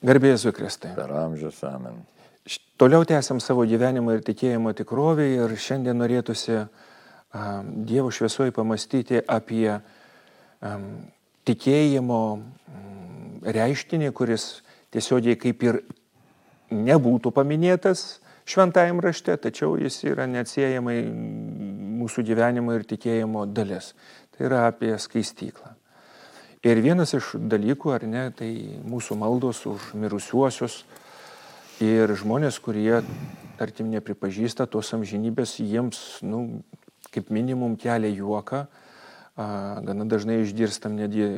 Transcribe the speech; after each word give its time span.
Garbėjai 0.00 0.38
Zukristai. 0.40 0.94
Per 0.96 1.12
amžius 1.12 1.60
amen. 1.68 2.00
Toliau 2.80 3.04
tęsiam 3.04 3.40
savo 3.44 3.66
gyvenimą 3.68 4.16
ir 4.16 4.22
tikėjimo 4.24 4.72
tikrovę 4.78 5.26
ir 5.34 5.56
šiandien 5.60 5.98
norėtųsi 6.00 6.62
Dievo 7.86 8.08
šviesoje 8.10 8.50
pamastyti 8.50 9.20
apie 9.20 9.76
tikėjimo 11.46 12.22
um, 12.34 12.40
reiškinį, 13.44 14.10
kuris 14.16 14.46
tiesiogiai 14.90 15.38
kaip 15.38 15.62
ir 15.62 15.78
nebūtų 16.74 17.32
paminėtas 17.34 18.20
šventajam 18.50 19.00
rašte, 19.04 19.36
tačiau 19.36 19.76
jis 19.78 20.00
yra 20.10 20.26
neatsiejamai 20.30 20.98
mūsų 22.00 22.24
gyvenimo 22.26 22.74
ir 22.76 22.86
tikėjimo 22.88 23.46
dalis. 23.54 23.92
Tai 24.34 24.48
yra 24.48 24.64
apie 24.70 24.96
skaistyklą. 24.98 25.76
Ir 26.60 26.76
vienas 26.84 27.14
iš 27.16 27.30
dalykų, 27.40 27.92
ar 27.94 28.02
ne, 28.04 28.26
tai 28.36 28.50
mūsų 28.84 29.16
maldos 29.16 29.62
už 29.64 29.94
mirusiuosius. 29.96 30.82
Ir 31.80 32.12
žmonės, 32.20 32.58
kurie, 32.60 32.98
tarkim, 33.56 33.88
nepripažįsta 33.88 34.66
tos 34.68 34.92
amžinybės, 34.92 35.54
jiems, 35.64 36.18
nu, 36.20 36.60
kaip 37.14 37.32
minimum 37.32 37.78
kelia 37.80 38.10
juoką, 38.12 38.66
gana 39.88 40.04
dažnai 40.04 40.42
išgirstam 40.42 40.98
netgi 41.00 41.30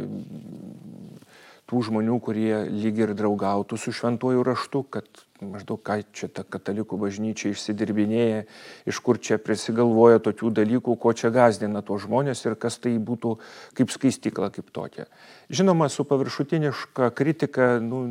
tų 1.71 1.83
žmonių, 1.89 2.19
kurie 2.23 2.65
lyg 2.69 2.98
ir 3.01 3.12
draugautų 3.16 3.79
su 3.80 3.93
šventuoju 3.95 4.43
raštu, 4.45 4.83
kad 4.93 5.07
maždaug 5.43 5.80
ką 5.83 5.98
čia 6.15 6.29
ta 6.30 6.45
katalikų 6.47 6.98
bažnyčia 7.01 7.53
išsidirbinėja, 7.53 8.45
iš 8.89 9.01
kur 9.05 9.19
čia 9.23 9.39
prisigalvoja 9.43 10.20
tokių 10.23 10.53
dalykų, 10.59 10.95
ko 11.01 11.15
čia 11.17 11.33
gazdina 11.34 11.83
tos 11.87 12.05
žmonės 12.05 12.45
ir 12.47 12.56
kas 12.61 12.79
tai 12.83 12.95
būtų 13.03 13.34
kaip 13.79 13.95
skaistikla 13.95 14.53
kaip 14.55 14.70
tokia. 14.75 15.09
Žinoma, 15.53 15.89
su 15.91 16.06
paviršutiniška 16.09 17.11
kritika 17.19 17.75
nu, 17.83 18.05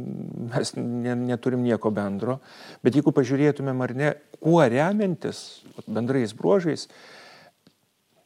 mes 0.51 0.75
ne, 0.77 1.15
neturim 1.15 1.63
nieko 1.63 1.93
bendro, 1.95 2.39
bet 2.83 2.97
jeigu 2.99 3.15
pažiūrėtumėm 3.15 3.87
ar 3.87 3.95
ne, 3.95 4.13
kuo 4.41 4.59
remiantis 4.63 5.61
bendrais 5.87 6.35
bruožais, 6.35 6.87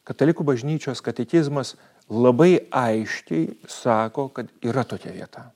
katalikų 0.06 0.46
bažnyčios 0.46 1.02
katekizmas 1.02 1.74
labai 2.10 2.58
aiškiai 2.70 3.50
sako, 3.70 4.28
kad 4.34 4.50
yra 4.64 4.84
tokia 4.86 5.12
vieta. 5.14 5.50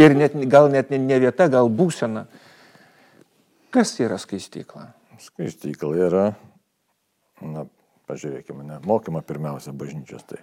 Ir 0.00 0.14
net, 0.16 0.36
gal 0.48 0.70
net 0.72 0.92
ne 0.92 1.18
vieta, 1.20 1.48
gal 1.52 1.68
būsena. 1.68 2.26
Kas 3.70 3.92
yra 4.02 4.18
skaistykla? 4.20 4.86
Skaistykla 5.20 5.96
yra, 6.08 6.24
na, 7.44 7.66
pažiūrėkime, 8.10 8.64
ne, 8.66 8.78
mokyma 8.88 9.22
pirmiausia 9.26 9.74
bažnyčios 9.76 10.24
tai. 10.28 10.40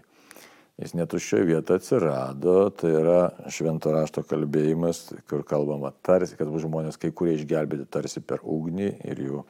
Jis 0.77 0.93
netuščioje 0.93 1.47
vietoje 1.49 1.81
atsirado, 1.81 2.67
tai 2.77 2.91
yra 2.99 3.21
švento 3.49 3.89
rašto 3.89 4.21
kalbėjimas, 4.29 5.07
kur 5.25 5.41
kalbama 5.47 5.89
tarsi, 6.05 6.37
kad 6.37 6.51
žmonės 6.53 7.01
kai 7.01 7.09
kurie 7.09 7.33
išgelbėti 7.39 7.87
tarsi 7.89 8.21
per 8.21 8.43
ugnį 8.45 8.91
ir 9.09 9.23
jų 9.25 9.41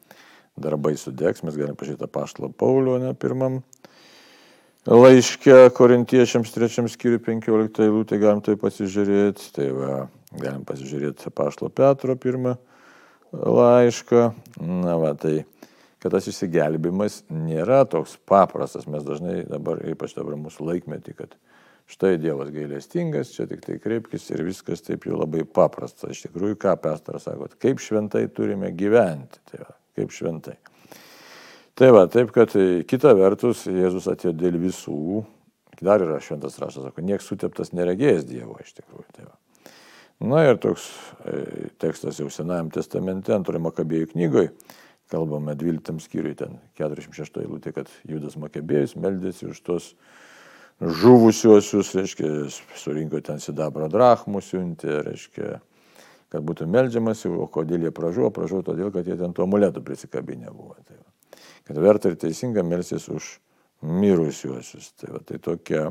darbai 0.56 0.95
sudegs. 0.95 1.44
Mes 1.44 1.59
galime 1.59 1.75
pažiūrėti 1.75 2.08
paštalo 2.08 2.48
Paulio, 2.56 2.95
ne 3.03 3.12
pirmam 3.12 3.59
laiške 4.88 5.67
korintiečiams 5.75 6.53
trečiam 6.55 6.88
skyriui 6.88 7.19
15 7.23 7.83
eilutė 7.83 8.19
galim 8.21 8.39
tai 8.45 8.55
pasižiūrėti. 8.59 9.52
Tai 9.57 9.67
va, 9.75 9.91
galim 10.38 10.63
pasižiūrėti 10.67 11.33
Pašlo 11.35 11.69
Petro 11.69 12.16
pirmą 12.16 12.55
laišką. 13.35 14.23
Na 14.63 14.95
va, 15.02 15.11
tai 15.19 15.41
kad 16.03 16.13
tas 16.13 16.29
išsigelbimas 16.29 17.23
nėra 17.33 17.83
toks 17.89 18.16
paprastas. 18.29 18.88
Mes 18.88 19.03
dažnai 19.03 19.41
dabar, 19.49 19.81
ypač 19.91 20.16
dabar 20.16 20.38
mūsų 20.39 20.69
laikmetį, 20.69 21.16
kad 21.19 21.35
štai 21.91 22.16
Dievas 22.22 22.51
gailestingas, 22.55 23.33
čia 23.35 23.47
tik 23.49 23.66
tai 23.66 23.79
kreipkis 23.83 24.29
ir 24.31 24.45
viskas 24.47 24.83
taip 24.85 25.07
jau 25.09 25.19
labai 25.19 25.44
paprasta. 25.44 26.11
Iš 26.13 26.27
tikrųjų, 26.27 26.59
ką 26.63 26.77
Pestaras 26.83 27.27
sako, 27.27 27.49
kaip 27.59 27.83
šventai 27.83 28.27
turime 28.31 28.72
gyventi. 28.75 29.44
Tai 29.51 29.66
va, 29.66 29.77
kaip 29.99 30.16
šventai. 30.16 30.57
Tai 31.78 31.92
va, 31.94 32.08
taip, 32.09 32.31
kad 32.33 32.56
e, 32.58 32.81
kita 32.89 33.12
vertus 33.13 33.68
Jėzus 33.69 34.07
atėjo 34.09 34.31
dėl 34.34 34.56
visų, 34.57 35.19
dar 35.78 36.01
yra 36.01 36.16
šventas 36.25 36.56
raštas, 36.57 36.88
sako, 36.88 37.03
nieks 37.06 37.28
suteptas 37.29 37.69
neregėjęs 37.78 38.24
Dievo 38.25 38.56
iš 38.63 38.72
tikrųjų. 38.79 39.03
Tai 39.13 39.25
va. 39.28 39.35
Na 40.31 40.40
ir 40.47 40.57
toks 40.57 40.88
e, 41.22 41.68
tekstas 41.78 42.18
jau 42.18 42.31
Senajam 42.34 42.72
testamente, 42.74 43.29
antrojo 43.35 43.62
Makabėjų 43.62 44.07
knygoje, 44.16 44.50
kalbame 45.13 45.53
12 45.53 46.01
skyriui, 46.01 46.34
ten 46.40 46.56
46 46.81 47.38
eilutė, 47.44 47.75
kad 47.75 47.91
Judas 48.09 48.40
Makabėjus 48.41 48.96
meldėsi 48.97 49.46
už 49.51 49.59
tos 49.68 49.91
žuvusiuosius, 50.81 51.91
reiškia, 52.00 52.31
surinko 52.81 53.22
ten 53.28 53.38
sidabro 53.44 53.85
drachmų 53.94 54.41
siuntė, 54.41 55.03
reiškia, 55.12 55.59
kad 56.34 56.41
būtų 56.41 56.66
melžiamasi, 56.74 57.30
o 57.30 57.46
kodėl 57.53 57.85
jie 57.85 57.94
pražuvo, 57.94 58.34
pražuvo 58.34 58.66
todėl, 58.66 58.90
kad 58.97 59.06
jie 59.06 59.19
ten 59.22 59.38
tuo 59.38 59.46
amuletu 59.46 59.85
prisikabinę 59.85 60.50
buvo. 60.50 60.74
Tai 60.81 60.97
va 60.97 61.06
kad 61.68 61.80
verta 61.81 62.12
ir 62.12 62.18
teisinga 62.20 62.64
melsis 62.66 63.08
už 63.12 63.38
mirusiuosius. 63.81 64.92
Tai, 64.98 65.12
va, 65.16 65.22
tai 65.25 65.40
tokia, 65.44 65.84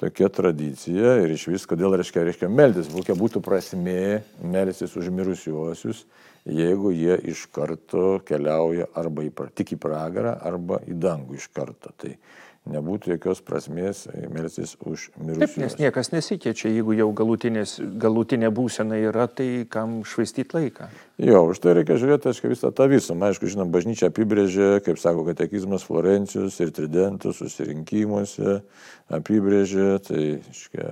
tokia 0.00 0.30
tradicija 0.34 1.18
ir 1.22 1.34
iš 1.34 1.48
vis, 1.52 1.66
kodėl 1.68 1.96
reiškia, 1.98 2.24
reiškia 2.28 2.50
meltis, 2.52 2.90
kokia 2.92 3.16
būtų 3.18 3.42
prasmė 3.44 4.24
melsis 4.42 4.96
už 4.98 5.10
mirusiuosius, 5.14 6.04
jeigu 6.48 6.92
jie 6.96 7.18
iš 7.32 7.46
karto 7.54 8.18
keliauja 8.26 8.88
arba 8.98 9.26
į, 9.26 9.32
tik 9.58 9.76
į 9.76 9.80
pragarą, 9.82 10.38
arba 10.48 10.80
į 10.88 10.96
dangų 10.98 11.38
iš 11.38 11.50
karto. 11.54 11.92
Tai 11.98 12.14
nebūtų 12.72 13.14
jokios 13.14 13.42
prasmės 13.44 14.06
melstis 14.32 14.76
už 14.80 15.08
mirusius. 15.16 15.54
Taip, 15.54 15.58
nes 15.62 15.78
niekas 15.80 16.12
nesikeičia, 16.14 16.70
jeigu 16.72 16.96
jau 16.98 17.10
galutinė 17.16 18.52
būsena 18.54 19.00
yra, 19.08 19.28
tai 19.30 19.66
kam 19.70 20.00
švaistyti 20.08 20.58
laiką. 20.58 20.90
Jo, 21.18 21.48
už 21.50 21.58
tai 21.58 21.72
reikia 21.74 21.96
žiūrėti, 21.98 22.30
aišku, 22.30 22.46
visą 22.52 22.70
tą 22.70 22.86
visumą. 22.86 23.32
Aišku, 23.32 23.48
žinom, 23.50 23.72
bažnyčia 23.74 24.12
apibrėžė, 24.12 24.68
kaip 24.86 25.00
sako 25.02 25.24
katekizmas 25.26 25.82
Florencijos 25.82 26.54
ir 26.62 26.70
Tridentų 26.76 27.32
susirinkimuose, 27.34 28.60
apibrėžė, 29.10 29.88
tai, 30.06 30.22
aiškia, 30.46 30.86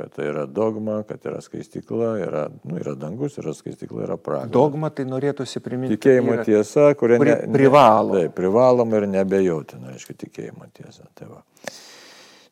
kad 0.00 0.10
tai 0.16 0.26
yra 0.32 0.48
dogma, 0.50 1.04
kad 1.06 1.22
yra 1.30 1.38
skaistikla, 1.44 2.16
yra, 2.24 2.48
nu, 2.66 2.80
yra 2.80 2.96
dangus, 2.98 3.38
yra 3.38 3.54
skaistikla, 3.54 4.02
yra 4.08 4.18
pragaras. 4.18 4.50
Dogma 4.56 4.90
tai 4.90 5.06
norėtųsi 5.06 5.62
priminti. 5.62 5.94
Tikėjimo 5.94 6.34
yra, 6.40 6.48
tiesa, 6.48 6.88
kuria 6.98 7.20
kuri 7.22 7.36
ne, 7.36 7.54
privalo. 7.54 8.18
Tai 8.18 8.34
privaloma 8.34 8.98
ir 8.98 9.06
nebejotina, 9.14 9.94
aišku, 9.94 10.18
tikėjimo 10.24 10.66
tiesa. 10.74 11.06
Tai, 11.18 11.28
va. 11.32 11.42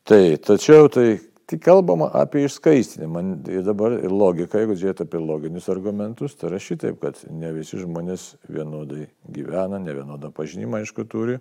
tai 0.06 0.20
tačiau 0.42 0.90
tai 0.92 1.08
Tik 1.46 1.60
kalbama 1.62 2.08
apie 2.10 2.42
išskaistinimą. 2.48 3.20
Ir 3.54 3.62
dabar 3.62 3.92
ir 4.00 4.10
logika, 4.10 4.58
jeigu 4.58 4.74
žiūrėtų 4.80 5.04
apie 5.06 5.20
loginius 5.22 5.68
argumentus, 5.70 6.34
tai 6.34 6.48
yra 6.48 6.58
šitaip, 6.58 6.96
kad 6.98 7.20
ne 7.30 7.52
visi 7.54 7.78
žmonės 7.78 8.32
vienodai 8.50 9.04
gyvena, 9.30 9.78
ne 9.78 9.94
vienodą 9.94 10.32
pažinimą, 10.34 10.80
aišku, 10.82 11.04
turi. 11.06 11.38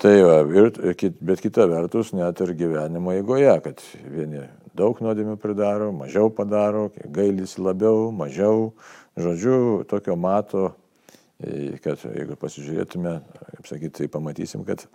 Tai 0.00 0.14
va, 0.24 0.38
ir, 0.48 0.72
bet 1.20 1.44
kita 1.44 1.68
vertus, 1.68 2.14
net 2.16 2.40
ir 2.40 2.54
gyvenimo 2.56 3.12
eigoje, 3.18 3.52
kad 3.66 3.84
vieni 4.00 4.46
daug 4.72 5.04
nuodėmių 5.04 5.36
pridaro, 5.42 5.90
mažiau 5.92 6.32
padaro, 6.32 6.86
gailisi 7.04 7.60
labiau, 7.60 8.08
mažiau. 8.16 8.70
Žodžiu, 9.20 9.84
tokio 9.92 10.16
mato, 10.16 10.70
kad 11.84 12.00
jeigu 12.16 12.40
pasižiūrėtume, 12.40 13.18
kaip 13.58 13.68
sakyti, 13.68 13.98
tai 13.98 14.08
pamatysim, 14.16 14.64
kad, 14.64 14.88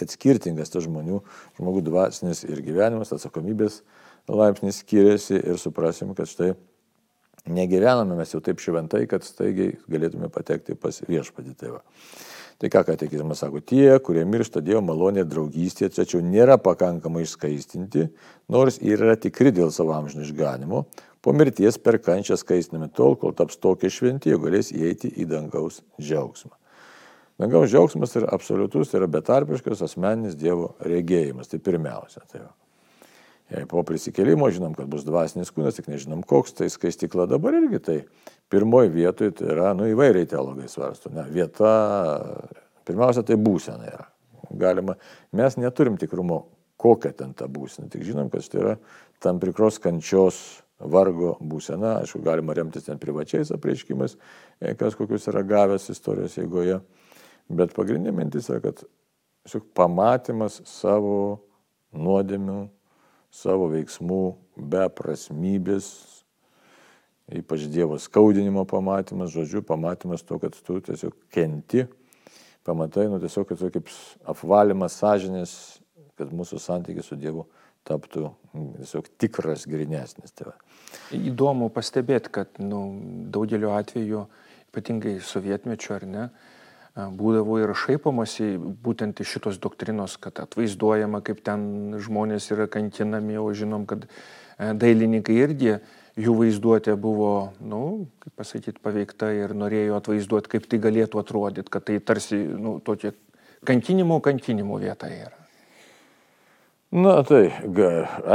kad 0.00 0.12
skirtingas 0.12 0.72
tas 0.72 0.86
žmonių, 0.86 1.20
žmogų 1.60 1.84
dvasinis 1.86 2.42
ir 2.48 2.64
gyvenimas, 2.64 3.12
atsakomybės 3.14 3.82
laipsnis 4.30 4.80
skiriasi 4.82 5.38
ir 5.38 5.60
suprasim, 5.60 6.14
kad 6.16 6.30
štai 6.30 6.54
negyvename 7.50 8.18
mes 8.18 8.34
jau 8.34 8.42
taip 8.44 8.60
šventai, 8.60 9.06
kad 9.10 9.24
staigiai 9.24 9.76
galėtume 9.90 10.28
patekti 10.32 10.76
pas 10.78 11.00
viešpadį 11.06 11.56
tėvą. 11.60 11.80
Tai 12.60 12.68
ką 12.68 12.82
katekizmas 12.90 13.40
sako, 13.40 13.62
tie, 13.64 13.94
kurie 14.04 14.26
miršta 14.28 14.60
Dievo 14.60 14.82
malonė 14.84 15.24
draugystė, 15.24 15.88
tačiau 15.88 16.20
nėra 16.20 16.58
pakankamai 16.60 17.22
išskaistinti, 17.24 18.10
nors 18.52 18.76
yra 18.84 19.16
tikri 19.16 19.48
dėl 19.56 19.72
savo 19.72 19.94
amžinio 19.96 20.26
išganimo, 20.28 20.82
po 21.24 21.32
mirties 21.32 21.80
per 21.80 21.96
kančią 22.04 22.36
skaistinami 22.36 22.92
tol, 22.92 23.16
kol 23.16 23.32
taps 23.36 23.56
tokie 23.56 23.88
šventi, 23.88 24.28
jie 24.28 24.40
galės 24.40 24.74
įeiti 24.76 25.08
į 25.08 25.30
dangaus 25.32 25.80
džiaugsmą. 25.96 26.59
Dangaus 27.40 27.70
džiaugsmas 27.72 28.16
yra 28.20 28.28
absoliutus, 28.36 28.90
tai 28.90 29.00
yra 29.00 29.08
betarpiškas 29.08 29.80
asmeninis 29.86 30.36
Dievo 30.36 30.74
regėjimas. 30.84 31.48
Tai 31.48 31.60
pirmiausia. 31.64 32.20
Tai 32.28 32.42
va. 32.42 32.50
Jei 33.50 33.66
po 33.66 33.82
prisikėlimo 33.86 34.46
žinom, 34.54 34.76
kad 34.78 34.86
bus 34.90 35.02
dvasinis 35.02 35.50
kūnas, 35.50 35.74
tik 35.74 35.88
nežinom 35.90 36.22
koks, 36.28 36.52
tai 36.54 36.68
skaistikla 36.70 37.26
dabar 37.30 37.56
irgi 37.58 37.80
tai 37.82 37.96
pirmoji 38.52 38.92
vietoje 38.94 39.34
tai 39.40 39.48
yra, 39.56 39.72
nu 39.74 39.88
įvairiai 39.90 40.28
teologai 40.30 40.68
svarsto, 40.70 41.10
ne, 41.14 41.24
vieta, 41.34 41.72
pirmiausia, 42.86 43.24
tai 43.26 43.38
būsena 43.40 43.90
yra. 43.90 44.06
Galima, 44.60 44.94
mes 45.34 45.58
neturim 45.58 45.98
tikrumo, 45.98 46.44
kokia 46.80 47.10
ten 47.16 47.34
ta 47.34 47.50
būsena, 47.50 47.90
tik 47.90 48.06
žinom, 48.06 48.30
kad 48.30 48.46
tai 48.52 48.62
yra 48.62 48.76
tam 49.22 49.42
tikros 49.42 49.80
kančios 49.82 50.38
vargo 50.78 51.34
būsena, 51.42 51.98
aišku, 52.04 52.22
galima 52.24 52.54
remtis 52.56 52.86
ten 52.86 53.02
privačiais 53.02 53.50
apreiškimais, 53.54 54.14
e, 54.62 54.76
kas 54.78 54.94
kokius 54.98 55.26
yra 55.32 55.42
gavęs 55.46 55.90
istorijos 55.92 56.38
eigoje, 56.40 56.78
bet 57.50 57.74
pagrindinė 57.76 58.14
mintis 58.14 58.48
yra, 58.50 58.62
kad 58.70 58.84
pamatymas 59.74 60.60
savo 60.68 61.40
nuodėmių, 61.96 62.62
savo 63.34 63.68
veiksmų 63.70 64.22
beprasmybės, 64.70 65.88
ypač 67.30 67.66
Dievo 67.70 67.98
skaudinimo 68.02 68.64
pamatymas, 68.68 69.30
žodžiu, 69.34 69.62
pamatymas 69.66 70.24
to, 70.26 70.38
kad 70.42 70.56
tu 70.66 70.80
tiesiog 70.82 71.14
kenti, 71.32 71.86
pamatai, 72.66 73.06
nu 73.10 73.20
tiesiog, 73.22 73.46
kad 73.48 73.62
tai 73.62 73.70
kaip 73.74 73.90
apvalymas 74.30 74.98
sąžinės, 75.00 75.54
kad 76.18 76.34
mūsų 76.36 76.60
santykis 76.60 77.10
su 77.10 77.18
Dievu 77.18 77.46
taptų 77.86 78.28
tiesiog 78.52 79.08
tikras, 79.20 79.64
grinesnis. 79.70 80.34
Tai 80.36 80.50
va. 80.50 80.56
Įdomu 81.16 81.70
pastebėti, 81.72 82.32
kad 82.34 82.60
nu, 82.62 82.82
daugeliu 83.32 83.72
atveju, 83.76 84.26
ypatingai 84.70 85.16
sovietmečiu 85.24 85.96
ar 85.96 86.06
ne, 86.06 86.26
būdavo 87.16 87.60
ir 87.62 87.72
šaipomasi 87.76 88.52
būtent 88.58 89.22
iš 89.22 89.36
šitos 89.36 89.60
doktrinos, 89.62 90.18
kad 90.20 90.42
atvaizduojama, 90.42 91.22
kaip 91.26 91.42
ten 91.46 91.96
žmonės 92.02 92.50
yra 92.54 92.68
kankinami, 92.70 93.38
o 93.40 93.48
žinom, 93.56 93.86
kad 93.90 94.06
dailininkai 94.58 95.38
irgi 95.40 95.78
jų 96.20 96.36
vaizduotė 96.40 96.96
buvo, 97.00 97.32
na, 97.60 97.68
nu, 97.72 97.82
kaip 98.22 98.34
pasakyti, 98.40 98.80
paveikta 98.82 99.30
ir 99.36 99.54
norėjo 99.56 99.98
atvaizduoti, 100.00 100.52
kaip 100.52 100.66
tai 100.70 100.80
galėtų 100.82 101.20
atrodyti, 101.22 101.72
kad 101.72 101.86
tai 101.88 102.00
tarsi, 102.04 102.38
na, 102.38 102.60
nu, 102.66 102.74
tokia 102.84 103.14
kankinimo, 103.66 104.20
kankinimo 104.24 104.80
vieta 104.82 105.10
yra. 105.12 105.36
Na 106.90 107.20
tai, 107.22 107.52
ga, 107.70 107.88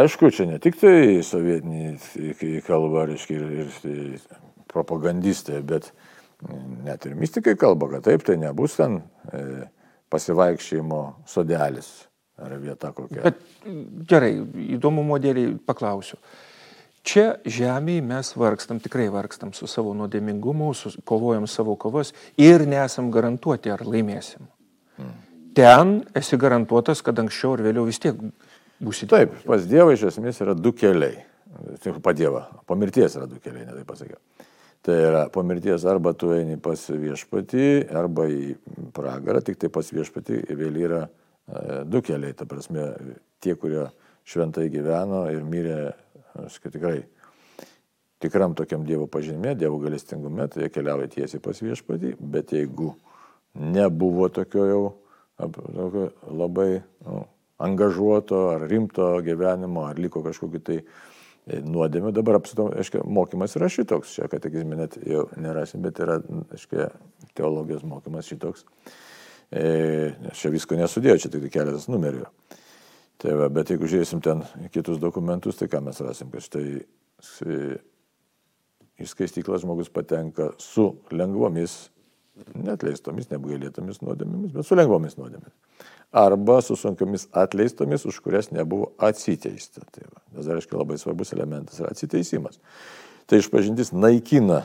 aišku, 0.04 0.32
čia 0.32 0.48
ne 0.48 0.62
tik 0.64 0.78
tai 0.80 1.20
sovietiniai 1.28 2.62
kalba, 2.64 3.04
reiškia, 3.10 3.40
ir, 3.66 3.74
ir 3.92 4.38
propagandistai, 4.72 5.60
bet 5.60 5.92
net 6.86 7.06
ir 7.08 7.16
mystikai 7.18 7.56
kalba, 7.60 7.90
kad 7.96 8.06
taip, 8.08 8.26
tai 8.26 8.38
nebus 8.42 8.78
ten 8.80 9.00
e, 9.32 9.68
pasivaikščiojimo 10.14 11.02
sodelis 11.30 11.92
ar 12.42 12.58
vieta 12.60 12.92
kokia. 12.96 13.24
Bet 13.24 13.40
gerai, 14.10 14.34
įdomumo 14.76 15.20
dėliai 15.22 15.56
paklausiu. 15.66 16.20
Čia 17.06 17.36
žemėje 17.46 18.02
mes 18.02 18.32
vargstam, 18.34 18.80
tikrai 18.82 19.06
vargstam 19.14 19.52
su 19.54 19.70
savo 19.70 19.94
nuodėmingumu, 19.98 20.72
su, 20.74 20.90
kovojam 21.06 21.46
savo 21.48 21.76
kovos 21.78 22.16
ir 22.42 22.66
nesam 22.66 23.12
garantuoti, 23.14 23.70
ar 23.70 23.86
laimėsim. 23.86 24.48
Hmm. 24.98 25.14
Ten 25.56 26.00
esi 26.18 26.40
garantuotas, 26.42 27.04
kad 27.06 27.22
anksčiau 27.22 27.54
ar 27.56 27.64
vėliau 27.68 27.86
vis 27.88 28.02
tiek 28.02 28.18
būsi. 28.82 29.08
Taip, 29.12 29.38
pas 29.46 29.64
Dievą 29.70 29.94
iš 29.94 30.10
esmės 30.10 30.42
yra 30.44 30.58
du 30.58 30.74
keliai. 30.76 31.22
Pa 32.04 32.12
Dievą, 32.18 32.42
po 32.68 32.76
mirties 32.76 33.16
yra 33.16 33.30
du 33.30 33.38
keliai, 33.40 33.70
netai 33.70 33.86
pasakiau. 33.88 34.18
Tai 34.86 34.96
yra 35.02 35.24
po 35.34 35.42
mirties 35.42 35.82
arba 35.90 36.12
tu 36.14 36.30
eini 36.36 36.60
pas 36.62 36.78
viešpatį, 36.78 37.68
arba 37.98 38.28
į 38.30 38.52
pragarą, 38.94 39.40
tik 39.42 39.58
tai 39.58 39.72
pas 39.74 39.88
viešpatį 39.90 40.44
vėl 40.60 40.76
yra 40.78 41.00
e, 41.08 41.80
du 41.90 42.04
keliai. 42.06 42.36
Ta 42.38 42.46
prasme, 42.46 42.92
tie, 43.42 43.56
kurie 43.58 43.88
šventai 44.30 44.68
gyveno 44.70 45.24
ir 45.34 45.42
mirė 45.42 45.80
kad 46.62 46.76
tikrai 46.76 47.00
tikram 48.22 48.54
tokiam 48.54 48.86
Dievo 48.86 49.08
pažinime, 49.10 49.56
Dievo 49.58 49.80
galestingume, 49.82 50.46
tai 50.54 50.68
jie 50.68 50.70
keliauja 50.78 51.10
tiesiai 51.18 51.42
pas 51.42 51.64
viešpatį, 51.66 52.14
bet 52.22 52.54
jeigu 52.54 52.94
nebuvo 53.58 54.30
tokio 54.30 54.68
jau 54.70 54.84
tokio 55.40 56.12
labai 56.30 56.70
nu, 56.78 57.26
angažuoto 57.58 58.52
ar 58.54 58.70
rimto 58.70 59.16
gyvenimo, 59.26 59.90
ar 59.90 59.98
liko 59.98 60.22
kažkokiu 60.22 60.62
tai 60.62 60.78
e, 60.84 60.86
nuodėmė, 61.46 62.12
dabar 62.16 62.40
apsitom, 62.40 62.72
aiškiai, 62.74 63.06
mokymas 63.06 63.56
yra 63.60 63.70
šitoks, 63.70 64.16
čia 64.18 64.30
katekizme 64.32 64.78
net 64.80 64.98
jau 65.06 65.28
nerasim, 65.38 65.84
bet 65.86 66.00
yra, 66.02 66.20
aiškiai, 66.56 66.90
teologijos 67.38 67.86
mokymas 67.86 68.30
šitoks. 68.32 68.66
E, 69.54 69.66
čia 70.34 70.52
visko 70.54 70.78
nesudėjau, 70.80 71.20
čia 71.22 71.34
tik 71.34 71.46
keletas 71.54 71.86
numerių. 71.92 72.26
Tai 73.22 73.36
va, 73.40 73.50
bet 73.54 73.72
jeigu 73.72 73.88
žiūrėsim 73.88 74.22
ten 74.26 74.42
kitus 74.74 74.98
dokumentus, 75.00 75.60
tai 75.60 75.70
ką 75.72 75.84
mes 75.86 76.02
rasim, 76.04 76.32
kad 76.34 76.44
štai 76.44 76.66
į 78.96 79.08
skaistyklą 79.08 79.60
žmogus 79.62 79.92
patenka 79.94 80.52
su 80.62 80.90
lengvomis, 81.14 81.78
netleistomis, 82.56 83.30
neapgailėtomis 83.32 84.02
nuodėmėmis, 84.04 84.54
bet 84.56 84.68
su 84.68 84.78
lengvomis 84.78 85.18
nuodėmėmis. 85.20 85.84
Arba 86.16 86.62
su 86.64 86.78
sunkiomis 86.80 87.28
atleistomis, 87.36 88.06
už 88.08 88.22
kurias 88.24 88.52
nebuvo 88.56 88.92
atsiteista. 89.04 89.84
Tai 89.92 90.08
va, 90.08 90.24
tas 90.38 90.50
reiškia 90.52 90.80
labai 90.80 91.00
svarbus 91.02 91.34
elementas 91.36 91.82
yra 91.82 91.92
atsiteisimas. 91.96 92.60
Tai 93.26 93.40
išpažintis 93.42 93.92
naikina 93.96 94.64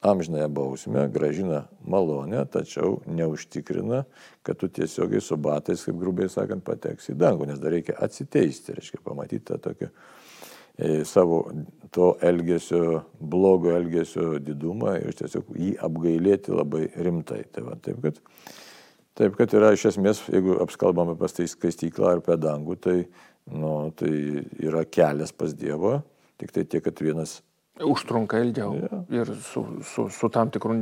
amžinąją 0.00 0.48
bausmę, 0.48 1.08
gražina 1.12 1.64
malonę, 1.84 2.46
tačiau 2.46 3.00
neužtikrina, 3.06 4.04
kad 4.42 4.56
tu 4.56 4.68
tiesiogiai 4.68 5.20
su 5.20 5.36
batais, 5.36 5.84
kaip 5.84 5.98
grubiai 6.00 6.30
sakant, 6.32 6.64
pateks 6.64 7.12
į 7.12 7.18
dangų, 7.20 7.50
nes 7.50 7.60
dar 7.60 7.74
reikia 7.76 7.98
atsiteisti, 8.00 8.78
reiškia 8.78 9.02
pamatyti 9.04 9.44
tą 9.50 9.58
tokį 9.60 9.90
e, 9.90 11.04
savo 11.04 11.42
to 11.94 12.12
elgesio, 12.22 13.02
blogo 13.18 13.72
elgesio 13.74 14.38
didumą 14.42 14.96
ir 15.00 15.16
tiesiog 15.18 15.50
jį 15.58 15.74
apgailėti 15.86 16.54
labai 16.54 16.86
rimtai. 16.94 17.42
Tai 17.50 17.66
va, 17.66 17.76
taip, 17.82 18.00
kad, 18.04 18.20
taip, 19.18 19.36
kad 19.38 19.58
yra 19.58 19.72
iš 19.74 19.88
esmės, 19.92 20.22
jeigu 20.30 20.60
apskalbame 20.62 21.16
pas 21.18 21.34
tai 21.34 21.48
skaistyklą 21.50 22.14
ar 22.14 22.22
apie 22.22 22.38
dangų, 22.40 22.78
tai, 22.86 22.96
nu, 23.50 23.74
tai 23.98 24.12
yra 24.62 24.86
kelias 24.86 25.34
pas 25.34 25.54
Dievą, 25.56 26.00
tik 26.40 26.54
tai 26.54 26.66
tiek, 26.66 26.84
kad 26.86 27.02
vienas 27.02 27.40
Užtrunka 27.80 28.36
ilgiau 28.42 28.74
ja. 28.76 28.98
ir 29.22 29.30
su, 29.40 29.62
su, 29.86 30.04
su 30.12 30.28
tam 30.32 30.50
tikru, 30.52 30.74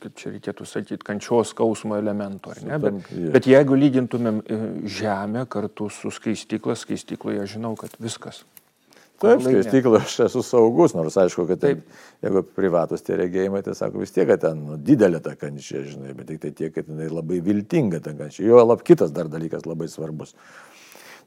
kaip 0.00 0.14
čia 0.16 0.30
reikėtų 0.32 0.66
sakyti, 0.68 1.04
kančios 1.04 1.52
skausmo 1.52 1.98
elementu, 2.00 2.52
ar 2.54 2.62
ne? 2.64 2.78
Bet, 2.80 3.10
ja. 3.12 3.32
bet 3.34 3.48
jeigu 3.50 3.76
lygintumėm 3.76 4.40
e, 4.40 4.58
žemę 4.88 5.44
kartu 5.52 5.90
su 5.92 6.12
skaistykla, 6.14 6.78
skaistykloje 6.80 7.44
žinau, 7.56 7.74
kad 7.80 7.92
viskas. 8.00 8.40
Taip, 9.22 9.44
skaistykla 9.44 10.00
aš 10.02 10.16
esu 10.26 10.42
saugus, 10.42 10.92
nors 10.96 11.14
aišku, 11.20 11.46
kad 11.46 11.60
taip, 11.62 11.84
jeigu 12.24 12.42
privatus 12.56 13.04
tie 13.06 13.14
regėjimai, 13.20 13.62
tai 13.64 13.76
sako 13.78 14.02
vis 14.02 14.12
tiek, 14.12 14.26
kad 14.28 14.42
ten 14.42 14.64
nu, 14.66 14.78
didelė 14.80 15.20
ta 15.22 15.36
kančia, 15.38 15.84
žinai, 15.86 16.16
bet 16.18 16.32
tik 16.32 16.40
tai 16.42 16.50
tiek, 16.58 16.72
kad 16.74 16.90
jinai 16.90 17.06
labai 17.12 17.38
viltinga 17.44 18.02
ta 18.02 18.12
kančia. 18.18 18.42
Jo 18.48 18.64
lab 18.66 18.82
kitas 18.86 19.14
dar 19.14 19.30
dalykas 19.30 19.68
labai 19.70 19.86
svarbus. 19.92 20.34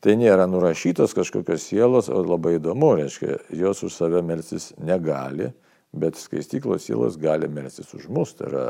Tai 0.04 0.13
nėra 0.19 0.45
nurašytos 0.51 1.16
kažkokios 1.18 1.63
sielos, 1.72 2.12
o 2.12 2.19
labai 2.22 2.57
įdomu, 2.60 2.92
reiškia, 3.00 3.39
jos 3.56 3.81
už 3.88 3.95
save 3.95 4.22
melsis 4.25 4.69
negali, 4.78 5.50
bet 5.95 6.19
skaistyklos 6.19 6.86
sielos 6.86 7.18
gali 7.18 7.50
melsis 7.50 7.95
už 7.98 8.06
mus, 8.13 8.36
tai 8.38 8.51
yra, 8.51 8.66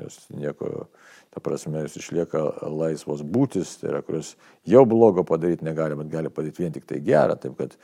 jos 0.00 0.16
nieko, 0.34 0.88
ta 1.30 1.42
prasme, 1.44 1.84
jos 1.84 2.00
išlieka 2.00 2.42
laisvos 2.72 3.22
būtis, 3.22 3.76
tai 3.78 3.92
yra, 3.92 4.00
kurios 4.02 4.32
jau 4.66 4.82
blogo 4.88 5.22
padaryti 5.28 5.68
negali, 5.68 6.00
bet 6.00 6.10
gali 6.10 6.32
padaryti 6.32 6.64
vien 6.64 6.74
tik 6.74 6.88
tai 6.88 6.98
gerą, 7.04 7.38
taip 7.38 7.54
kad 7.60 7.76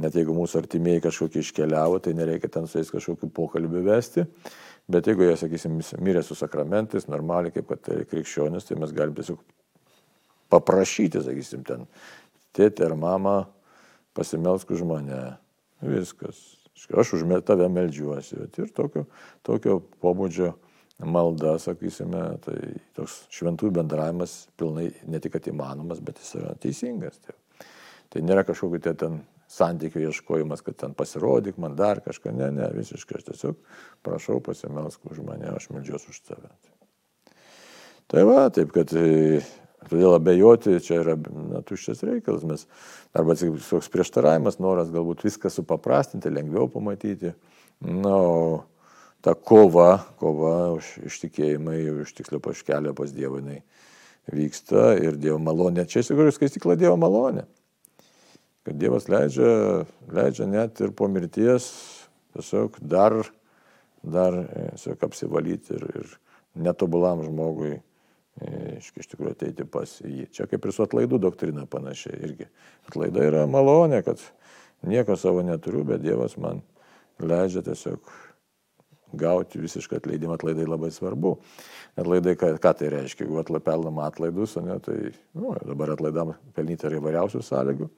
net 0.00 0.16
jeigu 0.16 0.34
mūsų 0.36 0.62
artimieji 0.62 1.04
kažkokie 1.06 1.42
iškeliavo, 1.44 1.98
tai 2.04 2.14
nereikia 2.18 2.50
ten 2.52 2.68
su 2.70 2.78
jais 2.78 2.92
kažkokiu 2.92 3.30
pokalbiu 3.34 3.82
vesti. 3.86 4.26
Bet 4.90 5.06
jeigu 5.06 5.26
jie, 5.26 5.36
sakysim, 5.38 5.78
mirė 6.02 6.22
su 6.26 6.34
sakramentais, 6.38 7.08
normaliai 7.10 7.54
kaip 7.54 7.68
kad 7.70 7.82
tai 7.86 8.00
krikščionis, 8.10 8.66
tai 8.66 8.78
mes 8.80 8.94
galim 8.96 9.14
tiesiog 9.14 9.42
paprašyti, 10.50 11.22
sakysim, 11.22 11.62
ten 11.66 11.86
tėtė 12.56 12.88
ar 12.88 12.96
mama 12.98 13.36
pasimelsk 14.16 14.72
už 14.74 14.82
mane. 14.88 15.20
Viskas. 15.80 16.40
Aš 16.90 17.14
už 17.16 17.22
tave 17.46 17.68
melžiuosi. 17.72 18.36
Ir 18.58 18.72
tokio, 18.76 19.06
tokio 19.46 19.78
pobūdžio 20.02 20.50
malda, 21.04 21.54
sakysime, 21.60 22.22
tai 22.44 22.56
toks 22.96 23.22
šventų 23.32 23.70
bendravimas 23.78 24.48
pilnai 24.60 24.90
ne 25.08 25.20
tik 25.20 25.38
įmanomas, 25.40 26.00
bet 26.04 26.18
jis 26.20 26.34
yra 26.40 26.54
teisingas. 26.60 27.20
Tai, 27.24 27.36
tai 28.12 28.24
nėra 28.26 28.44
kažkokiu 28.48 28.80
tai 28.84 28.94
ten 28.94 29.20
santykių 29.50 30.04
ieškojimas, 30.08 30.62
kad 30.66 30.78
ten 30.80 30.94
pasirodyk 30.98 31.58
man 31.58 31.74
dar 31.78 32.02
kažką. 32.04 32.34
Ne, 32.36 32.50
ne, 32.54 32.68
visiškai 32.76 33.18
aš 33.18 33.30
tiesiog 33.30 33.58
prašau 34.06 34.38
pasimelsk 34.46 35.10
už 35.10 35.24
mane, 35.26 35.50
aš 35.56 35.70
melžiuosi 35.74 36.12
už 36.14 36.20
tave. 36.28 36.52
Tai 38.10 38.22
va, 38.26 38.46
taip 38.54 38.72
kad 38.74 38.94
Todėl 39.88 40.12
abejoti 40.12 40.76
čia 40.84 40.98
yra 41.00 41.14
na, 41.16 41.62
tuščias 41.64 42.02
reikalas. 42.04 42.44
Mes, 42.44 42.66
arba 43.16 43.36
toks 43.38 43.88
prieštaravimas, 43.92 44.58
noras 44.60 44.90
galbūt 44.92 45.24
viską 45.24 45.52
supaprastinti, 45.52 46.32
lengviau 46.32 46.68
pamatyti. 46.68 47.32
Na, 47.80 48.12
o 48.12 48.42
ta 49.24 49.32
kova, 49.34 50.02
kova 50.20 50.74
už 50.76 50.98
ištikėjimą, 51.08 51.78
už 52.04 52.12
tiksliau 52.18 52.42
paškelę 52.44 52.92
pas 52.96 53.14
Dievą 53.16 53.40
jinai 53.40 53.62
vyksta 54.30 54.92
ir 55.00 55.16
Dievo 55.20 55.40
malonė. 55.40 55.86
Čia 55.88 56.04
iš 56.04 56.12
tikrųjų 56.12 56.36
skaistikla 56.36 56.76
Dievo 56.80 56.98
malonė. 57.00 57.46
Kad 58.66 58.76
Dievas 58.76 59.08
leidžia, 59.08 59.84
leidžia 60.12 60.46
net 60.46 60.80
ir 60.84 60.92
po 60.92 61.08
mirties 61.08 61.70
tiesiog 62.36 62.76
dar, 62.84 63.16
dar 64.02 64.36
tiesiog 64.74 65.06
apsivalyti 65.06 65.78
ir, 65.78 65.86
ir 66.02 66.10
netobulam 66.60 67.24
žmogui 67.24 67.78
iš 68.40 69.08
tikrųjų 69.10 69.34
ateiti 69.34 69.66
pas 69.68 69.90
jį. 70.00 70.28
Čia 70.32 70.46
kaip 70.48 70.64
ir 70.64 70.72
su 70.72 70.84
atlaidų 70.84 71.18
doktrina 71.20 71.66
panašiai 71.68 72.20
irgi. 72.24 72.48
Atlaida 72.88 73.24
yra 73.26 73.46
malonė, 73.50 74.00
kad 74.06 74.22
nieko 74.86 75.16
savo 75.20 75.42
neturiu, 75.44 75.84
bet 75.88 76.02
Dievas 76.04 76.36
man 76.40 76.62
leidžia 77.20 77.64
tiesiog 77.66 78.12
gauti 79.20 79.60
visišką 79.60 79.98
atleidimą. 79.98 80.38
Atlaidai 80.38 80.68
labai 80.68 80.92
svarbu. 80.94 81.34
Atlaidai, 82.00 82.36
ką, 82.38 82.54
ką 82.62 82.74
tai 82.78 82.92
reiškia? 82.94 83.26
Jeigu 83.26 83.40
atlapelnam 83.42 83.98
atlaidus, 84.04 84.56
ne, 84.62 84.78
tai 84.84 84.98
nu, 85.34 85.52
dabar 85.66 85.96
atlaidam 85.96 86.32
pelnyti 86.56 86.88
yra 86.88 87.00
įvairiausių 87.00 87.42
sąlygų. 87.44 87.90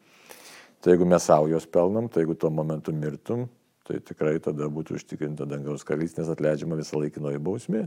Tai 0.82 0.96
jeigu 0.96 1.06
mes 1.06 1.22
savo 1.22 1.46
juos 1.46 1.66
pelnam, 1.70 2.08
tai 2.10 2.24
jeigu 2.24 2.34
tuo 2.34 2.50
momentu 2.50 2.90
mirtum, 2.90 3.44
tai 3.86 4.00
tikrai 4.02 4.40
tada 4.42 4.66
būtų 4.66 4.96
užtikrinta 4.98 5.46
dangaus 5.46 5.84
karalystės 5.86 6.32
atleidžiama 6.32 6.78
visą 6.80 6.98
laikinoji 6.98 7.38
bausmė. 7.38 7.84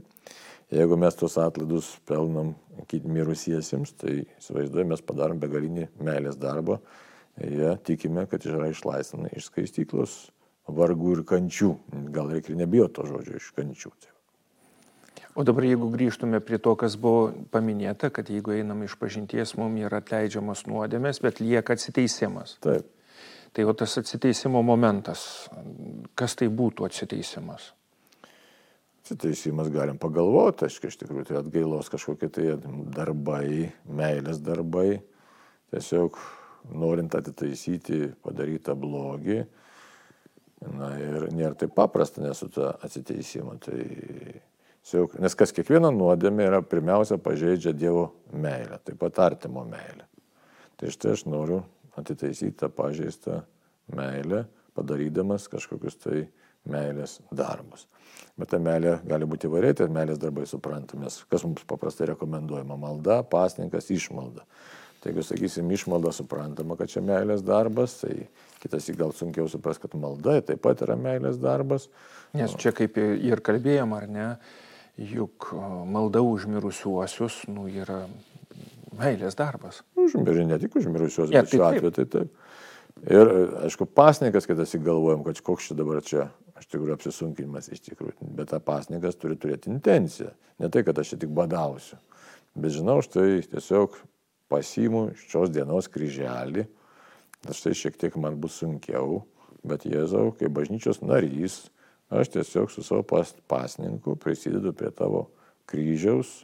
Jeigu 0.71 0.95
mes 0.97 1.19
tos 1.19 1.35
atlaidus 1.43 1.91
pelnam 2.07 2.53
mirusiesiems, 2.87 3.91
tai 3.99 4.15
įsivaizduoju, 4.23 4.87
mes 4.93 5.03
padarom 5.03 5.43
begalinį 5.43 5.89
meilės 6.07 6.39
darbą. 6.39 6.79
Jie 7.35 7.75
tikime, 7.83 8.23
kad 8.31 8.47
yra 8.47 8.71
išlaisvinami 8.71 9.35
iš 9.35 9.51
skaistyklos 9.51 10.17
vargų 10.71 11.17
ir 11.17 11.27
kančių. 11.27 11.73
Gal 12.15 12.31
reikia 12.31 12.55
nebijoti 12.55 12.95
to 12.95 13.09
žodžio 13.11 13.41
iš 13.41 13.51
kančių. 13.59 13.91
Tai 13.99 14.14
O 15.35 15.43
dabar 15.43 15.65
jeigu 15.67 15.89
grįžtume 15.91 16.39
prie 16.39 16.57
to, 16.63 16.71
kas 16.79 16.93
buvo 16.95 17.27
paminėta, 17.51 18.07
kad 18.13 18.29
jeigu 18.31 18.53
einam 18.55 18.85
iš 18.85 18.93
pažinties, 19.01 19.57
mums 19.59 19.83
yra 19.83 19.99
atleidžiamas 19.99 20.63
nuodėmės, 20.69 21.19
bet 21.23 21.41
lieka 21.43 21.75
atsiteisimas. 21.75 22.55
Taip. 22.63 22.87
Tai 23.55 23.65
o 23.67 23.73
tas 23.75 23.97
atsiteisimo 23.99 24.61
momentas, 24.63 25.47
kas 26.15 26.35
tai 26.39 26.47
būtų 26.51 26.87
atsiteisimas? 26.87 27.69
Atsiteisimas 29.03 29.69
galim 29.71 29.99
pagalvoti, 29.99 30.69
aišku, 30.69 30.87
iš 30.87 30.99
tikrųjų 31.03 31.27
tai 31.29 31.37
atgailos 31.39 31.91
kažkokie 31.91 32.31
tai 32.35 32.47
darbai, 32.95 33.69
meilės 33.87 34.39
darbai, 34.43 35.01
tiesiog 35.75 36.19
norint 36.79 37.15
atitaisyti 37.15 38.09
padarytą 38.23 38.75
blogį. 38.79 39.43
Na 40.79 40.95
ir 40.97 41.27
nėra 41.35 41.53
taip 41.59 41.75
paprasta 41.75 42.23
nesu 42.23 42.47
tą 42.51 42.71
atsiteisimą. 42.83 43.59
Tai 43.61 43.79
Nes 44.93 45.33
kas 45.33 45.53
kiekviena 45.55 45.89
nuodėmė 45.89 46.45
yra 46.45 46.61
pirmiausia 46.61 47.17
pažeidžia 47.17 47.73
Dievo 47.73 48.11
meilę, 48.33 48.77
taip 48.85 48.99
pat 49.01 49.17
artimo 49.31 49.63
meilę. 49.65 50.05
Tai 50.77 50.91
štai 50.93 51.15
aš 51.15 51.25
noriu 51.25 51.63
atitaisyti 51.97 52.59
tą 52.59 52.69
pažeistą 52.69 53.41
meilę, 53.95 54.43
padarydamas 54.77 55.47
kažkokius 55.49 55.97
tai 56.03 56.25
meilės 56.69 57.19
darbus. 57.33 57.87
Bet 58.37 58.51
ta 58.51 58.59
meilė 58.61 58.99
gali 59.07 59.27
būti 59.29 59.49
įvairiai, 59.49 59.77
tai 59.79 59.87
meilės 59.91 60.19
darbai 60.21 60.45
suprantamės, 60.49 61.23
kas 61.31 61.45
mums 61.47 61.65
paprastai 61.67 62.11
rekomenduojama- 62.11 62.77
malda, 62.85 63.23
pasninkas, 63.23 63.89
išmalda. 63.89 64.45
Tai 65.01 65.11
jeigu 65.11 65.23
sakysim, 65.23 65.69
išmalda 65.71 66.11
suprantama, 66.13 66.77
kad 66.77 66.89
čia 66.89 67.01
meilės 67.01 67.43
darbas, 67.45 68.01
tai 68.01 68.27
kitas 68.59 68.89
į 68.89 68.97
gal 68.97 69.11
sunkiau 69.13 69.49
supras, 69.49 69.77
kad 69.77 69.91
malda 69.93 70.41
taip 70.41 70.61
pat 70.61 70.81
yra 70.81 70.95
meilės 70.95 71.37
darbas. 71.37 71.87
Nes 72.33 72.55
čia 72.55 72.71
kaip 72.71 72.97
ir 72.97 73.41
kalbėjom, 73.41 73.93
ar 73.95 74.07
ne, 74.07 74.37
juk 74.97 75.51
malda 75.91 76.21
už 76.23 76.47
mirusiuosius 76.51 77.43
nu, 77.51 77.67
yra 77.67 78.05
meilės 78.95 79.35
darbas. 79.35 79.81
Užmirė 79.99 80.45
ne 80.47 80.59
tik 80.61 80.77
už 80.79 80.87
mirusiuosius, 80.91 81.33
ja, 81.35 81.43
bet 81.43 81.51
šiuo 81.51 81.67
atveju 81.67 81.93
tai 81.95 82.05
taip. 82.11 82.41
Ir, 83.11 83.31
aišku, 83.67 83.89
pasnikas, 83.91 84.47
kad 84.47 84.59
įsigalvojom, 84.63 85.25
kad 85.25 85.41
koks 85.43 85.67
čia 85.69 85.75
dabar 85.77 85.99
čia, 86.05 86.29
aš 86.55 86.69
tikrųjų 86.71 86.95
apsisunkinimas 86.95 87.67
iš 87.75 87.83
tikrųjų, 87.89 88.29
bet 88.37 88.53
ta 88.53 88.61
pasnikas 88.63 89.19
turi 89.19 89.35
turėti 89.39 89.69
intenciją. 89.73 90.31
Ne 90.63 90.71
tai, 90.71 90.85
kad 90.87 90.97
aš 91.01 91.13
čia 91.13 91.19
tik 91.25 91.33
badausiu. 91.35 91.99
Bet 92.55 92.71
žinau, 92.71 93.01
štai 93.03 93.43
tiesiog 93.51 93.97
pasiimu 94.51 95.09
šios 95.25 95.51
dienos 95.51 95.89
kryželį, 95.91 96.63
štai 97.51 97.75
šiek 97.75 97.99
tiek 97.99 98.15
man 98.21 98.39
bus 98.39 98.61
sunkiau, 98.61 99.25
bet 99.67 99.83
Jėzau, 99.89 100.29
kaip 100.39 100.53
bažnyčios 100.55 101.01
narys, 101.03 101.65
Aš 102.09 102.29
tiesiog 102.35 102.71
su 102.71 102.83
savo 102.83 103.03
pas, 103.03 103.33
pasninku 103.47 104.15
prisidedu 104.15 104.73
prie 104.73 104.91
tavo 104.93 105.29
kryžiaus, 105.65 106.43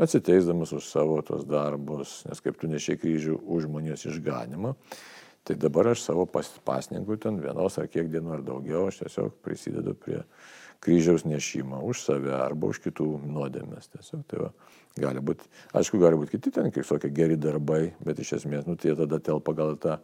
atsiteisdamas 0.00 0.72
už 0.72 0.88
savo 0.88 1.20
tos 1.22 1.44
darbus, 1.44 2.22
nes 2.28 2.40
kaip 2.40 2.56
tu 2.60 2.68
nešiai 2.68 3.00
kryžių 3.00 3.36
už 3.44 3.68
žmonijos 3.68 4.06
išganimą, 4.08 4.72
tai 5.44 5.56
dabar 5.60 5.92
aš 5.92 6.06
savo 6.08 6.24
pas, 6.26 6.48
pasninku 6.64 7.16
ten 7.20 7.40
vienos 7.40 7.76
ar 7.78 7.88
kiek 7.92 8.08
dienų 8.12 8.38
ar 8.38 8.46
daugiau, 8.46 8.86
aš 8.88 9.04
tiesiog 9.04 9.36
prisidedu 9.44 9.94
prie 10.00 10.22
kryžiaus 10.80 11.24
nešimo 11.24 11.80
už 11.84 12.02
save 12.04 12.32
arba 12.36 12.68
už 12.72 12.80
kitų 12.84 13.06
nuodėmės. 13.24 13.88
Tiesiog 13.92 14.24
tai 14.28 14.42
va, 14.44 14.50
gali 15.00 15.22
būti, 15.24 15.48
aišku, 15.76 16.00
gali 16.00 16.18
būti 16.20 16.36
kiti 16.36 16.52
ten, 16.56 16.70
kaip 16.72 16.88
tokie 16.88 17.12
geri 17.14 17.36
darbai, 17.40 17.94
bet 18.04 18.20
iš 18.20 18.36
esmės, 18.40 18.66
nu, 18.68 18.76
tai 18.80 18.96
tada 18.98 19.20
telpa 19.20 19.54
gal 19.56 19.76
tą 19.80 19.96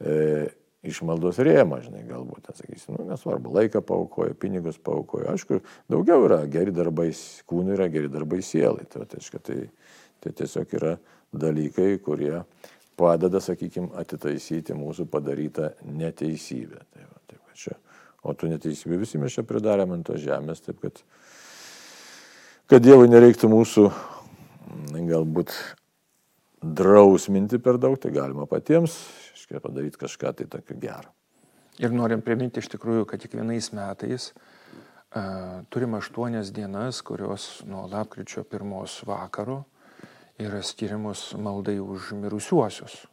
e, 0.00 0.48
išmaldos 0.90 1.40
rėmą, 1.44 1.80
žinai, 1.84 2.04
galbūt, 2.08 2.50
sakysim, 2.56 2.96
nu, 2.96 3.06
nesvarbu, 3.10 3.52
laiką 3.56 3.82
paukoja, 3.86 4.36
pinigus 4.38 4.78
paukoja. 4.82 5.34
Aišku, 5.34 5.60
daugiau 5.92 6.26
yra 6.28 6.40
geri 6.50 6.74
darbai 6.74 7.10
kūnui, 7.48 7.74
yra 7.76 7.88
geri 7.92 8.10
darbai 8.12 8.40
sielai. 8.44 8.86
Tai, 8.92 9.04
tai, 9.10 9.22
tai, 9.38 9.60
tai 10.24 10.34
tiesiog 10.40 10.74
yra 10.78 10.96
dalykai, 11.36 11.96
kurie 12.04 12.40
padeda, 12.96 13.42
sakykime, 13.44 13.92
atitaisyti 14.00 14.76
mūsų 14.76 15.08
padarytą 15.12 15.72
neteisybę. 15.84 16.82
Tai, 16.94 17.06
va, 17.06 17.22
taip, 17.28 17.42
čia, 17.58 17.76
o 18.24 18.34
tų 18.34 18.52
neteisybę 18.54 19.00
visi 19.02 19.20
mes 19.22 19.36
čia 19.36 19.46
pridarėme 19.46 19.98
ant 19.98 20.08
tos 20.08 20.22
žemės, 20.24 20.64
taip 20.64 20.80
kad, 20.84 21.02
kad 22.72 22.84
Dievui 22.84 23.10
nereiktų 23.12 23.52
mūsų 23.52 23.90
galbūt 25.06 25.52
drausminti 26.62 27.60
per 27.62 27.78
daug, 27.80 27.98
tai 28.00 28.12
galima 28.14 28.46
patiems 28.50 28.96
reiškia 29.46 29.60
padaryti 29.62 30.00
kažką 30.00 30.32
tai 30.34 30.46
tokio 30.50 30.76
gero. 30.80 31.12
Ir 31.78 31.92
norim 31.92 32.22
priminti 32.24 32.62
iš 32.62 32.70
tikrųjų, 32.72 33.04
kad 33.06 33.20
kiekvienais 33.20 33.68
metais 33.76 34.30
uh, 34.32 35.62
turim 35.68 35.94
aštuonias 35.94 36.52
dienas, 36.52 37.02
kurios 37.04 37.62
nuo 37.68 37.86
lapkričio 37.92 38.44
pirmos 38.44 39.02
vakaro 39.06 39.64
yra 40.38 40.62
skiriamos 40.62 41.34
maldai 41.38 41.78
už 41.80 42.14
mirusiuosius. 42.16 43.04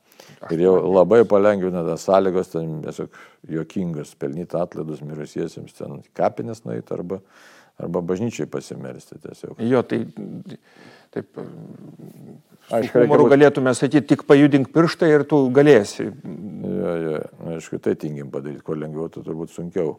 Ir 0.52 0.62
jau 0.64 0.76
labai 0.88 1.24
palengvina 1.28 1.84
tas 1.84 2.06
sąlygos, 2.08 2.52
ten 2.54 2.80
tiesiog 2.84 3.16
juokingas, 3.50 4.14
pelnyti 4.16 4.58
atlaidus 4.60 5.02
mirusiesiems, 5.04 5.76
ten 5.76 6.02
kapinės 6.16 6.64
nueiti 6.64 6.94
arba, 6.96 7.20
arba 7.82 8.02
bažnyčiai 8.06 8.50
pasimelsti 8.50 9.20
tiesiog. 9.24 9.62
Jo, 9.64 9.84
tai 9.88 10.04
taip 11.14 11.42
Aišku, 12.72 13.04
humoru 13.04 13.28
galėtume 13.28 13.74
sakyti, 13.76 14.14
tik 14.14 14.24
pajudink 14.30 14.70
pirštą 14.74 15.10
ir 15.12 15.26
tu 15.28 15.42
galėsi. 15.54 16.08
Ja, 16.08 16.96
ja, 16.96 17.22
aišku, 17.54 17.80
tai 17.84 17.98
tingim 18.00 18.32
padaryti, 18.32 18.64
kuo 18.64 18.78
lengviau, 18.80 19.10
tai 19.12 19.24
turbūt 19.26 19.52
sunkiau 19.52 19.98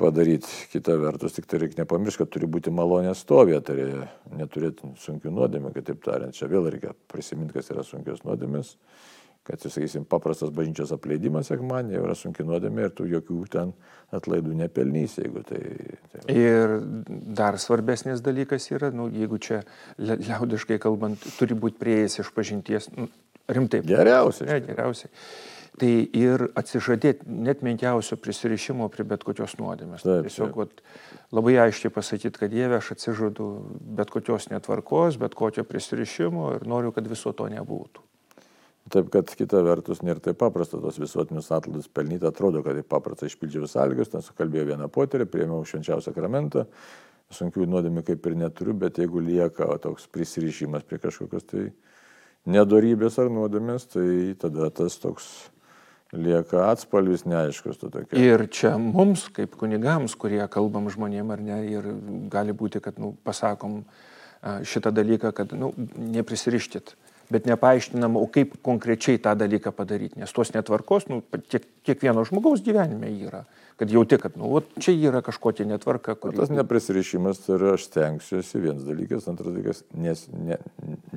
padaryti. 0.00 0.48
Kita 0.72 0.96
vertus, 1.00 1.36
tik 1.36 1.46
tai 1.50 1.60
reikia 1.62 1.82
nepamiršti, 1.82 2.22
kad 2.22 2.32
turi 2.32 2.48
būti 2.50 2.72
malonė 2.72 3.12
stovė, 3.18 3.60
tai 3.66 3.76
neturėti 4.38 4.94
sunkių 5.04 5.34
nuodėmė, 5.36 5.74
kitaip 5.76 6.00
tariant, 6.04 6.36
čia 6.36 6.48
vėl 6.50 6.70
reikia 6.72 6.94
prisiminti, 7.12 7.58
kas 7.58 7.68
yra 7.74 7.84
sunkios 7.86 8.24
nuodėmės 8.24 8.72
kad, 9.46 9.62
sakysim, 9.62 10.04
paprastas 10.08 10.52
bažnyčios 10.54 10.92
apleidimas 10.94 11.48
sekmanį 11.50 11.96
yra 11.98 12.14
sunki 12.18 12.44
nuodėmė 12.46 12.86
ir 12.86 12.92
tu 12.94 13.06
jokių 13.10 13.38
ten 13.50 13.72
atlaidų 14.14 14.54
nepelnysi, 14.60 15.24
jeigu 15.24 15.42
tai, 15.48 15.62
tai... 16.12 16.36
Ir 16.36 16.76
dar 17.38 17.58
svarbesnis 17.58 18.22
dalykas 18.22 18.68
yra, 18.70 18.92
nu, 18.94 19.08
jeigu 19.10 19.40
čia 19.42 19.62
liaudiškai 19.98 20.78
kalbant, 20.82 21.26
turi 21.38 21.58
būti 21.58 21.80
prieėjęs 21.80 22.20
iš 22.22 22.30
pažinties, 22.36 22.92
nu, 22.94 23.08
rimtai. 23.50 23.82
Geriausiai. 23.88 24.50
Ne, 24.52 24.60
geriausiai. 24.68 25.10
Tai 25.80 25.88
ir 25.88 26.44
atsižadėti 26.60 27.26
net 27.32 27.62
menkiausio 27.64 28.18
prisirišimo 28.20 28.86
prie 28.92 29.06
bet 29.08 29.24
kokios 29.24 29.56
nuodėmės. 29.58 30.04
Taip, 30.04 30.28
Tiesiog 30.28 30.52
taip. 30.52 30.58
Vat, 30.60 30.82
labai 31.32 31.56
aiškiai 31.64 31.94
pasakyti, 31.94 32.42
kad 32.44 32.52
Dieve, 32.52 32.76
aš 32.76 32.92
atsižadu 32.94 33.48
bet 33.96 34.12
kokios 34.12 34.50
netvarkos, 34.52 35.16
bet 35.18 35.34
kokio 35.34 35.64
prisirišimo 35.66 36.50
ir 36.58 36.68
noriu, 36.68 36.92
kad 36.92 37.08
viso 37.08 37.32
to 37.34 37.48
nebūtų. 37.50 38.04
Taip 38.90 39.12
kad 39.14 39.30
kita 39.38 39.60
vertus 39.62 40.00
nėra 40.02 40.18
taip 40.22 40.40
paprasta 40.40 40.80
tos 40.82 40.98
visuotinius 40.98 41.52
atlaidus 41.54 41.86
pelnyti, 41.86 42.26
atrodo, 42.26 42.64
kad 42.66 42.74
taip 42.74 42.88
paprasta 42.90 43.28
išpildžiau 43.28 43.68
sąlygas, 43.70 44.10
ten 44.10 44.24
sukalbėjau 44.26 44.72
vieną 44.72 44.88
poterį, 44.92 45.28
priėmiau 45.30 45.62
švenčiausią 45.68 46.10
sakramentą, 46.10 46.66
sunkių 47.32 47.68
nuodėmė 47.70 48.02
kaip 48.08 48.26
ir 48.26 48.36
neturiu, 48.40 48.74
bet 48.76 48.98
jeigu 48.98 49.22
lieka 49.22 49.70
toks 49.84 50.08
prisirišimas 50.12 50.82
prie 50.88 50.98
kažkokios 51.02 51.46
tai 51.52 51.68
nedorybės 52.50 53.20
ar 53.22 53.30
nuodėmės, 53.30 53.86
tai 53.94 54.06
tada 54.42 54.68
tas 54.74 54.98
toks 55.00 55.30
lieka 56.12 56.66
atspalvis 56.68 57.22
neaiškus. 57.24 57.78
Ir 58.18 58.44
čia 58.52 58.74
mums, 58.82 59.28
kaip 59.32 59.54
kunigams, 59.60 60.18
kurie 60.18 60.42
kalbam 60.52 60.90
žmonėm 60.92 61.30
ar 61.32 61.40
ne, 61.40 61.60
ir 61.70 61.86
gali 62.32 62.52
būti, 62.52 62.82
kad 62.84 62.98
nu, 63.00 63.14
pasakom 63.24 63.84
šitą 64.42 64.90
dalyką, 64.92 65.30
kad 65.38 65.54
nu, 65.54 65.70
neprisirištit 65.78 66.96
bet 67.32 67.48
nepaaiškinama, 67.48 68.20
o 68.20 68.28
kaip 68.30 68.54
konkrečiai 68.64 69.20
tą 69.22 69.34
dalyką 69.38 69.72
padaryti, 69.76 70.20
nes 70.20 70.32
tos 70.34 70.52
netvarkos, 70.54 71.08
nu, 71.10 71.22
tiek, 71.50 71.64
kiekvieno 71.86 72.24
žmogaus 72.28 72.62
gyvenime 72.64 73.10
yra, 73.26 73.42
kad 73.80 73.90
jauti, 73.90 74.18
kad, 74.20 74.36
nu, 74.40 74.50
ot, 74.58 74.68
čia 74.82 74.94
yra 74.94 75.22
kažkokia 75.24 75.66
netvarka. 75.70 76.14
Kuri... 76.20 76.36
Tas 76.38 76.52
neprisirišimas, 76.52 77.42
yra 77.56 77.74
aš 77.78 77.88
stengsiuosi, 77.88 78.62
vienas 78.62 78.86
dalykas, 78.86 79.28
antras 79.32 79.50
dalykas, 79.50 79.82
nes 79.96 80.24
ne, 80.32 80.60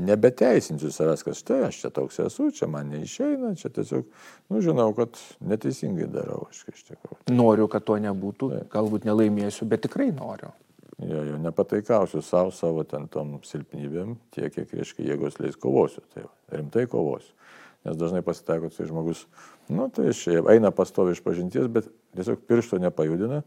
nebeteisinsiu 0.09 0.91
savęs, 0.95 1.25
kad 1.27 1.37
štai 1.37 1.61
aš 1.69 1.83
čia 1.83 1.93
toks 1.95 2.21
esu, 2.25 2.49
čia 2.55 2.69
man 2.71 2.91
neišeina, 2.95 3.53
čia 3.59 3.73
tiesiog, 3.75 4.09
nu, 4.49 4.65
žinau, 4.65 4.89
kad 4.97 5.19
neteisingai 5.45 6.09
darau 6.11 6.45
aš 6.49 6.65
iš 6.73 6.85
tikrųjų. 6.91 7.23
Noriu, 7.35 7.69
kad 7.71 7.85
to 7.87 7.99
nebūtų, 8.01 8.53
galbūt 8.73 9.09
nelaimėsiu, 9.09 9.67
bet 9.69 9.85
tikrai 9.85 10.11
noriu. 10.15 10.55
Jo, 11.03 11.23
jo, 11.27 11.37
nepataikausiu 11.43 12.21
savo, 12.23 12.51
savo 12.55 12.83
ten 12.87 13.09
tom 13.11 13.35
silpnybėm, 13.43 14.13
tiek, 14.31 14.53
kiek, 14.53 14.69
reiškia, 14.79 15.09
jėgos 15.09 15.41
leis 15.43 15.57
kovosiu. 15.59 16.05
Tai 16.13 16.23
rimtai 16.55 16.85
kovosiu. 16.87 17.33
Nes 17.85 17.97
dažnai 17.99 18.23
pasitaiko, 18.25 18.71
tai 18.73 18.87
žmogus, 18.89 19.25
nu 19.69 19.89
tai 19.93 20.13
šiaip 20.15 20.47
eina 20.55 20.71
pastovi 20.73 21.13
iš 21.13 21.19
pažinties, 21.21 21.67
bet 21.69 21.89
tiesiog 22.17 22.45
piršto 22.47 22.79
nepajudina, 22.81 23.41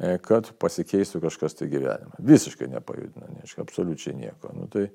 e, 0.00 0.16
kad 0.24 0.48
pasikeistų 0.58 1.20
kažkas 1.22 1.54
tai 1.60 1.68
gyvenime. 1.70 2.16
Visiškai 2.32 2.70
nepajudina, 2.72 3.28
neaišku, 3.36 3.60
absoliučiai 3.62 4.16
nieko. 4.18 4.50
Nu, 4.56 4.66
tai 4.72 4.88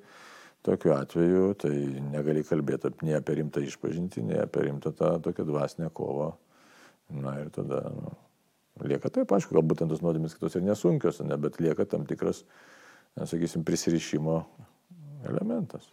tokiu 0.66 0.96
atveju 0.98 1.54
tai 1.62 1.72
negali 2.10 2.44
kalbėti 2.44 2.92
nei 3.06 3.16
apie 3.16 3.38
rimtą 3.40 3.64
išpažinti, 3.64 4.26
nei 4.26 4.42
apie 4.42 4.66
rimtą 4.66 4.92
tą 4.98 5.14
tokią 5.24 5.46
dvasinę 5.48 5.94
kovą. 5.94 6.34
Na 7.16 7.38
ir 7.40 7.54
tada 7.54 7.86
nu, 7.94 8.12
lieka 8.88 9.12
taip, 9.14 9.32
aišku, 9.36 9.56
galbūt 9.58 9.84
tos 9.90 10.04
nuodėmės 10.06 10.36
kitos 10.38 10.56
ir 10.56 10.66
nesunkios, 10.66 11.22
ne, 11.26 11.38
bet 11.42 11.60
lieka 11.60 11.86
tam 11.90 12.06
tikras, 12.10 12.44
sakysim, 13.20 13.66
prisirišimo 13.68 14.42
elementas. 15.28 15.88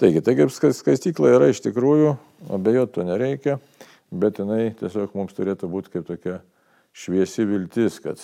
Taigi, 0.00 0.22
tai 0.24 0.34
kaip 0.38 0.52
skaistykla 0.54 1.34
yra 1.36 1.50
iš 1.52 1.60
tikrųjų, 1.66 2.14
abejoti 2.54 2.94
to 2.96 3.04
nereikia, 3.06 3.58
bet 4.10 4.40
jinai 4.40 4.72
tiesiog 4.78 5.14
mums 5.18 5.36
turėtų 5.36 5.68
būti 5.70 5.92
kaip 5.92 6.08
tokia 6.08 6.40
šviesi 6.92 7.46
viltis, 7.48 8.00
kad 8.02 8.20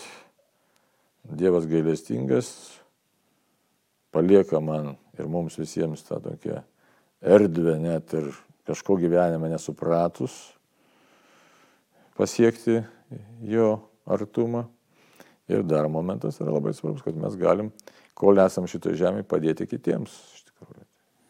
Dievas 1.29 1.67
gailestingas 1.69 2.49
palieka 4.15 4.63
man 4.65 4.95
ir 5.19 5.27
mums 5.29 5.59
visiems 5.61 6.07
tą 6.07 6.23
tokią 6.25 6.63
erdvę 7.21 7.75
net 7.83 8.15
ir 8.17 8.31
kažko 8.69 8.97
gyvenime 9.01 9.51
nesupratus 9.53 10.39
pasiekti 12.19 12.83
jo 13.47 13.71
artumą. 14.07 14.67
Ir 15.49 15.63
dar 15.65 15.89
momentas 15.89 16.37
yra 16.43 16.53
labai 16.53 16.75
svarbus, 16.77 17.01
kad 17.07 17.17
mes 17.17 17.39
galim, 17.41 17.71
kol 18.19 18.37
esam 18.43 18.67
šitoje 18.69 18.99
žemėje, 19.01 19.25
padėti 19.31 19.69
kitiems. 19.71 20.13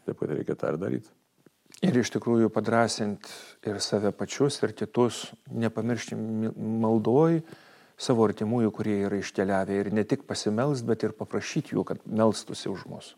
Taip 0.09 0.19
pat 0.19 0.33
reikia 0.33 0.57
tą 0.59 0.73
ir 0.73 0.81
daryti. 0.81 1.13
Ir 1.87 1.95
iš 2.01 2.11
tikrųjų 2.17 2.49
padrasinti 2.51 3.31
ir 3.69 3.79
save 3.85 4.11
pačius, 4.17 4.57
ir 4.67 4.75
kitus, 4.75 5.29
nepamiršti 5.55 6.19
maldoj 6.57 7.43
savo 7.99 8.27
artimųjų, 8.27 8.73
kurie 8.75 8.97
yra 9.05 9.21
iškeliavę 9.21 9.79
ir 9.79 9.93
ne 9.95 10.03
tik 10.09 10.25
pasimelst, 10.27 10.87
bet 10.89 11.07
ir 11.07 11.15
paprašyti 11.19 11.77
jų, 11.77 11.85
kad 11.87 12.03
melstųsi 12.07 12.71
už 12.73 12.87
mus. 12.91 13.13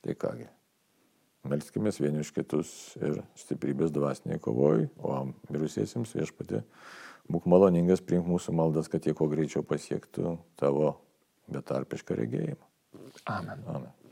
Tai 0.00 0.16
kągi, 0.16 0.48
melskime 1.50 1.92
vieni 2.00 2.22
iš 2.24 2.32
kitus 2.36 2.70
ir 3.00 3.20
stiprybės 3.38 3.94
dvasiniai 3.94 4.42
kovoj, 4.42 4.86
o 5.00 5.18
mirusiesiems 5.50 6.14
viešpatė 6.18 6.62
būk 7.32 7.48
maloningas 7.50 8.04
priimk 8.04 8.28
mūsų 8.30 8.54
maldas, 8.56 8.90
kad 8.92 9.06
jie 9.06 9.14
kuo 9.16 9.28
greičiau 9.32 9.64
pasiektų 9.66 10.36
tavo 10.60 10.96
betarpišką 11.52 12.18
regėjimą. 12.22 12.62
Amen. 13.30 13.62
Amen. 13.66 13.92